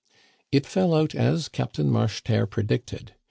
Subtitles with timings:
[0.51, 3.13] It fell out as Captain Marcheterre predicted.